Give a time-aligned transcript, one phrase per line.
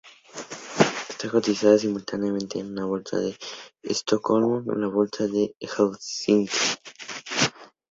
[1.11, 3.37] Está cotizada simultáneamente en la Bolsa de
[3.83, 6.57] Estocolmo y en la Bolsa de Helsinki.